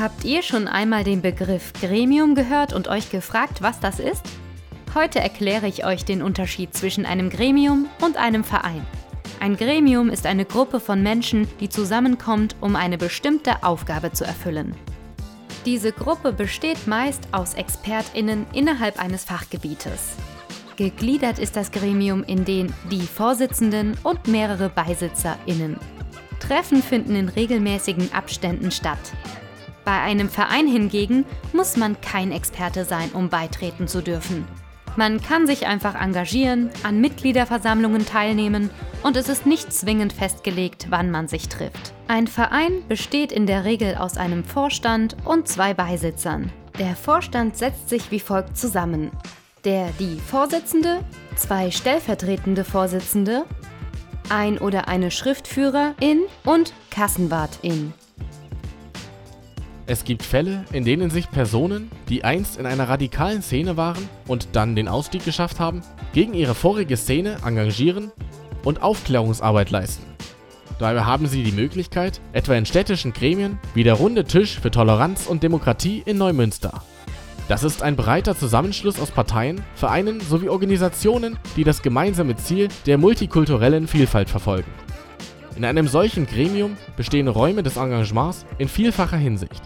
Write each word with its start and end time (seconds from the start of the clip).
Habt 0.00 0.24
ihr 0.24 0.40
schon 0.40 0.66
einmal 0.66 1.04
den 1.04 1.20
Begriff 1.20 1.74
Gremium 1.74 2.34
gehört 2.34 2.72
und 2.72 2.88
euch 2.88 3.10
gefragt, 3.10 3.60
was 3.60 3.80
das 3.80 4.00
ist? 4.00 4.22
Heute 4.94 5.20
erkläre 5.20 5.66
ich 5.66 5.84
euch 5.84 6.06
den 6.06 6.22
Unterschied 6.22 6.72
zwischen 6.72 7.04
einem 7.04 7.28
Gremium 7.28 7.86
und 8.00 8.16
einem 8.16 8.42
Verein. 8.42 8.86
Ein 9.40 9.58
Gremium 9.58 10.08
ist 10.08 10.24
eine 10.24 10.46
Gruppe 10.46 10.80
von 10.80 11.02
Menschen, 11.02 11.46
die 11.60 11.68
zusammenkommt, 11.68 12.56
um 12.62 12.76
eine 12.76 12.96
bestimmte 12.96 13.62
Aufgabe 13.62 14.10
zu 14.10 14.24
erfüllen. 14.24 14.74
Diese 15.66 15.92
Gruppe 15.92 16.32
besteht 16.32 16.86
meist 16.86 17.28
aus 17.32 17.52
Expertinnen 17.52 18.46
innerhalb 18.54 18.98
eines 18.98 19.24
Fachgebietes. 19.24 20.16
Gegliedert 20.76 21.38
ist 21.38 21.56
das 21.56 21.72
Gremium 21.72 22.24
in 22.24 22.46
den 22.46 22.72
die 22.90 23.02
Vorsitzenden 23.06 23.98
und 24.02 24.28
mehrere 24.28 24.70
Beisitzerinnen. 24.70 25.76
Treffen 26.38 26.82
finden 26.82 27.14
in 27.16 27.28
regelmäßigen 27.28 28.14
Abständen 28.14 28.70
statt. 28.70 29.12
Bei 29.84 30.00
einem 30.00 30.28
Verein 30.28 30.66
hingegen 30.66 31.24
muss 31.52 31.76
man 31.76 32.00
kein 32.00 32.32
Experte 32.32 32.84
sein, 32.84 33.10
um 33.12 33.28
beitreten 33.28 33.88
zu 33.88 34.02
dürfen. 34.02 34.46
Man 34.96 35.22
kann 35.22 35.46
sich 35.46 35.66
einfach 35.66 35.94
engagieren, 35.94 36.70
an 36.82 37.00
Mitgliederversammlungen 37.00 38.04
teilnehmen 38.06 38.70
und 39.02 39.16
es 39.16 39.28
ist 39.28 39.46
nicht 39.46 39.72
zwingend 39.72 40.12
festgelegt, 40.12 40.86
wann 40.90 41.10
man 41.10 41.28
sich 41.28 41.48
trifft. 41.48 41.94
Ein 42.08 42.26
Verein 42.26 42.82
besteht 42.88 43.30
in 43.30 43.46
der 43.46 43.64
Regel 43.64 43.94
aus 43.94 44.16
einem 44.16 44.44
Vorstand 44.44 45.16
und 45.24 45.46
zwei 45.46 45.74
Beisitzern. 45.74 46.50
Der 46.78 46.96
Vorstand 46.96 47.56
setzt 47.56 47.88
sich 47.88 48.10
wie 48.10 48.20
folgt 48.20 48.56
zusammen. 48.56 49.10
Der 49.64 49.90
die 49.98 50.18
Vorsitzende, 50.18 51.04
zwei 51.36 51.70
stellvertretende 51.70 52.64
Vorsitzende, 52.64 53.44
ein 54.28 54.58
oder 54.58 54.88
eine 54.88 55.10
Schriftführerin 55.10 56.22
und 56.44 56.72
Kassenwartin. 56.90 57.92
Es 59.90 60.04
gibt 60.04 60.22
Fälle, 60.22 60.64
in 60.70 60.84
denen 60.84 61.10
sich 61.10 61.28
Personen, 61.32 61.90
die 62.08 62.22
einst 62.22 62.60
in 62.60 62.64
einer 62.64 62.88
radikalen 62.88 63.42
Szene 63.42 63.76
waren 63.76 64.08
und 64.28 64.50
dann 64.52 64.76
den 64.76 64.86
Ausstieg 64.86 65.24
geschafft 65.24 65.58
haben, 65.58 65.82
gegen 66.12 66.32
ihre 66.32 66.54
vorige 66.54 66.96
Szene 66.96 67.38
engagieren 67.44 68.12
und 68.62 68.82
Aufklärungsarbeit 68.82 69.72
leisten. 69.72 70.04
Dabei 70.78 71.00
haben 71.02 71.26
sie 71.26 71.42
die 71.42 71.50
Möglichkeit, 71.50 72.20
etwa 72.32 72.54
in 72.54 72.66
städtischen 72.66 73.12
Gremien 73.12 73.58
wie 73.74 73.82
der 73.82 73.94
Runde 73.94 74.22
Tisch 74.22 74.60
für 74.60 74.70
Toleranz 74.70 75.26
und 75.26 75.42
Demokratie 75.42 76.04
in 76.06 76.18
Neumünster. 76.18 76.84
Das 77.48 77.64
ist 77.64 77.82
ein 77.82 77.96
breiter 77.96 78.38
Zusammenschluss 78.38 79.00
aus 79.00 79.10
Parteien, 79.10 79.60
Vereinen 79.74 80.20
sowie 80.20 80.50
Organisationen, 80.50 81.36
die 81.56 81.64
das 81.64 81.82
gemeinsame 81.82 82.36
Ziel 82.36 82.68
der 82.86 82.96
multikulturellen 82.96 83.88
Vielfalt 83.88 84.30
verfolgen. 84.30 84.70
In 85.56 85.64
einem 85.64 85.88
solchen 85.88 86.28
Gremium 86.28 86.76
bestehen 86.96 87.26
Räume 87.26 87.64
des 87.64 87.76
Engagements 87.76 88.46
in 88.58 88.68
vielfacher 88.68 89.16
Hinsicht. 89.16 89.62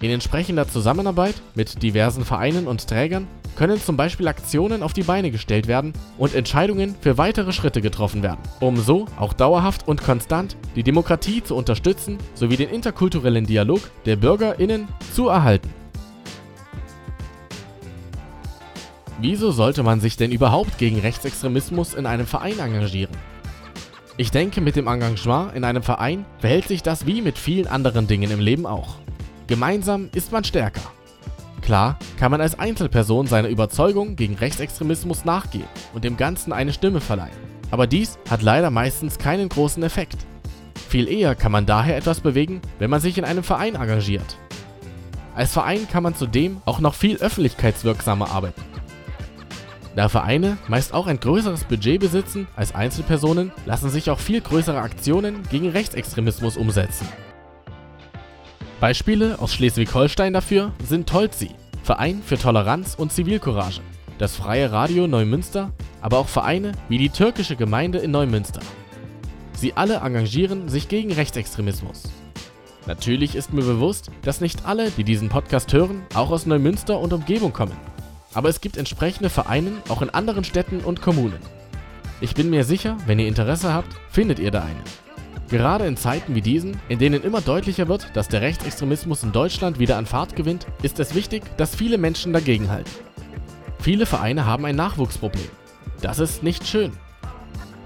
In 0.00 0.10
entsprechender 0.10 0.68
Zusammenarbeit 0.68 1.36
mit 1.54 1.82
diversen 1.82 2.24
Vereinen 2.24 2.66
und 2.66 2.86
Trägern 2.86 3.26
können 3.56 3.80
zum 3.80 3.96
Beispiel 3.96 4.28
Aktionen 4.28 4.82
auf 4.82 4.92
die 4.92 5.04
Beine 5.04 5.30
gestellt 5.30 5.66
werden 5.68 5.94
und 6.18 6.34
Entscheidungen 6.34 6.94
für 7.00 7.16
weitere 7.16 7.52
Schritte 7.52 7.80
getroffen 7.80 8.22
werden, 8.22 8.40
um 8.60 8.76
so 8.76 9.06
auch 9.18 9.32
dauerhaft 9.32 9.88
und 9.88 10.02
konstant 10.02 10.56
die 10.74 10.82
Demokratie 10.82 11.42
zu 11.42 11.56
unterstützen 11.56 12.18
sowie 12.34 12.56
den 12.56 12.68
interkulturellen 12.68 13.46
Dialog 13.46 13.80
der 14.04 14.16
BürgerInnen 14.16 14.86
zu 15.14 15.28
erhalten. 15.28 15.72
Wieso 19.18 19.50
sollte 19.50 19.82
man 19.82 20.00
sich 20.00 20.18
denn 20.18 20.30
überhaupt 20.30 20.76
gegen 20.76 21.00
Rechtsextremismus 21.00 21.94
in 21.94 22.04
einem 22.04 22.26
Verein 22.26 22.58
engagieren? 22.58 23.16
Ich 24.18 24.30
denke, 24.30 24.60
mit 24.60 24.76
dem 24.76 24.88
Engagement 24.88 25.54
in 25.54 25.64
einem 25.64 25.82
Verein 25.82 26.26
verhält 26.38 26.68
sich 26.68 26.82
das 26.82 27.06
wie 27.06 27.22
mit 27.22 27.38
vielen 27.38 27.66
anderen 27.66 28.06
Dingen 28.06 28.30
im 28.30 28.40
Leben 28.40 28.66
auch. 28.66 28.96
Gemeinsam 29.46 30.08
ist 30.12 30.32
man 30.32 30.44
stärker. 30.44 30.82
Klar 31.62 31.98
kann 32.18 32.30
man 32.30 32.40
als 32.40 32.58
Einzelperson 32.58 33.26
seiner 33.26 33.48
Überzeugung 33.48 34.16
gegen 34.16 34.34
Rechtsextremismus 34.34 35.24
nachgehen 35.24 35.68
und 35.94 36.04
dem 36.04 36.16
Ganzen 36.16 36.52
eine 36.52 36.72
Stimme 36.72 37.00
verleihen. 37.00 37.36
Aber 37.70 37.86
dies 37.86 38.18
hat 38.30 38.42
leider 38.42 38.70
meistens 38.70 39.18
keinen 39.18 39.48
großen 39.48 39.82
Effekt. 39.82 40.18
Viel 40.88 41.08
eher 41.08 41.34
kann 41.34 41.52
man 41.52 41.66
daher 41.66 41.96
etwas 41.96 42.20
bewegen, 42.20 42.60
wenn 42.78 42.90
man 42.90 43.00
sich 43.00 43.18
in 43.18 43.24
einem 43.24 43.42
Verein 43.42 43.74
engagiert. 43.74 44.36
Als 45.34 45.52
Verein 45.52 45.88
kann 45.90 46.02
man 46.02 46.14
zudem 46.14 46.62
auch 46.64 46.80
noch 46.80 46.94
viel 46.94 47.16
öffentlichkeitswirksamer 47.16 48.30
arbeiten. 48.30 48.62
Da 49.96 50.08
Vereine 50.08 50.58
meist 50.68 50.92
auch 50.92 51.06
ein 51.06 51.20
größeres 51.20 51.64
Budget 51.64 52.00
besitzen 52.00 52.46
als 52.54 52.74
Einzelpersonen, 52.74 53.50
lassen 53.64 53.90
sich 53.90 54.10
auch 54.10 54.18
viel 54.18 54.40
größere 54.40 54.80
Aktionen 54.80 55.42
gegen 55.50 55.70
Rechtsextremismus 55.70 56.56
umsetzen. 56.56 57.08
Beispiele 58.78 59.38
aus 59.40 59.54
Schleswig-Holstein 59.54 60.34
dafür 60.34 60.70
sind 60.84 61.08
Tolzi, 61.08 61.50
Verein 61.82 62.20
für 62.22 62.36
Toleranz 62.36 62.94
und 62.94 63.10
Zivilcourage, 63.10 63.80
das 64.18 64.36
Freie 64.36 64.70
Radio 64.70 65.06
Neumünster, 65.06 65.72
aber 66.02 66.18
auch 66.18 66.28
Vereine 66.28 66.72
wie 66.90 66.98
die 66.98 67.08
türkische 67.08 67.56
Gemeinde 67.56 67.98
in 67.98 68.10
Neumünster. 68.10 68.60
Sie 69.54 69.72
alle 69.72 69.96
engagieren 69.96 70.68
sich 70.68 70.88
gegen 70.88 71.10
Rechtsextremismus. 71.10 72.02
Natürlich 72.86 73.34
ist 73.34 73.54
mir 73.54 73.64
bewusst, 73.64 74.10
dass 74.20 74.42
nicht 74.42 74.66
alle, 74.66 74.90
die 74.90 75.04
diesen 75.04 75.30
Podcast 75.30 75.72
hören, 75.72 76.02
auch 76.12 76.30
aus 76.30 76.44
Neumünster 76.44 77.00
und 77.00 77.14
Umgebung 77.14 77.54
kommen. 77.54 77.76
Aber 78.34 78.50
es 78.50 78.60
gibt 78.60 78.76
entsprechende 78.76 79.30
Vereine 79.30 79.72
auch 79.88 80.02
in 80.02 80.10
anderen 80.10 80.44
Städten 80.44 80.80
und 80.80 81.00
Kommunen. 81.00 81.40
Ich 82.20 82.34
bin 82.34 82.50
mir 82.50 82.64
sicher, 82.64 82.98
wenn 83.06 83.18
ihr 83.18 83.26
Interesse 83.26 83.72
habt, 83.72 83.96
findet 84.10 84.38
ihr 84.38 84.50
da 84.50 84.64
einen. 84.64 85.05
Gerade 85.48 85.86
in 85.86 85.96
Zeiten 85.96 86.34
wie 86.34 86.40
diesen, 86.40 86.76
in 86.88 86.98
denen 86.98 87.22
immer 87.22 87.40
deutlicher 87.40 87.86
wird, 87.86 88.16
dass 88.16 88.26
der 88.26 88.40
Rechtsextremismus 88.40 89.22
in 89.22 89.30
Deutschland 89.30 89.78
wieder 89.78 89.96
an 89.96 90.06
Fahrt 90.06 90.34
gewinnt, 90.34 90.66
ist 90.82 90.98
es 90.98 91.14
wichtig, 91.14 91.44
dass 91.56 91.76
viele 91.76 91.98
Menschen 91.98 92.32
dagegenhalten. 92.32 92.90
Viele 93.78 94.06
Vereine 94.06 94.44
haben 94.44 94.64
ein 94.64 94.74
Nachwuchsproblem. 94.74 95.48
Das 96.02 96.18
ist 96.18 96.42
nicht 96.42 96.66
schön. 96.66 96.92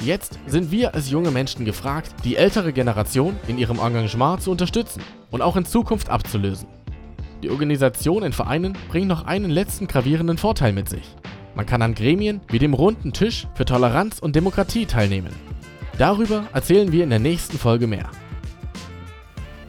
Jetzt 0.03 0.39
sind 0.47 0.71
wir 0.71 0.95
als 0.95 1.11
junge 1.11 1.31
Menschen 1.31 1.67
gefragt, 1.67 2.15
die 2.25 2.37
ältere 2.37 2.73
Generation 2.73 3.37
in 3.47 3.59
ihrem 3.59 3.79
Engagement 3.79 4.41
zu 4.41 4.51
unterstützen 4.51 5.03
und 5.31 5.43
auch 5.43 5.57
in 5.57 5.67
Zukunft 5.67 6.09
abzulösen. 6.09 6.67
Die 7.43 7.51
Organisation 7.51 8.23
in 8.23 8.33
Vereinen 8.33 8.73
bringt 8.89 9.09
noch 9.09 9.27
einen 9.27 9.51
letzten 9.51 9.87
gravierenden 9.87 10.39
Vorteil 10.39 10.73
mit 10.73 10.89
sich. 10.89 11.05
Man 11.55 11.67
kann 11.67 11.83
an 11.83 11.95
Gremien 11.95 12.41
wie 12.49 12.59
dem 12.59 12.73
Runden 12.73 13.13
Tisch 13.13 13.47
für 13.55 13.67
Toleranz 13.67 14.19
und 14.19 14.35
Demokratie 14.35 14.87
teilnehmen 14.87 15.50
Darüber 16.01 16.49
erzählen 16.55 16.91
wir 16.93 17.05
in 17.05 17.11
der 17.11 17.19
nächsten 17.19 17.59
Folge 17.59 17.87
mehr. 17.87 18.09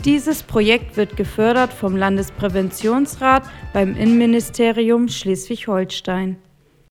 Dieses 0.06 0.44
Projekt 0.44 0.96
wird 0.96 1.18
gefördert 1.18 1.74
vom 1.74 1.98
Landespräventionsrat 1.98 3.44
beim 3.74 3.98
Innenministerium 3.98 5.10
Schleswig-Holstein. 5.10 6.38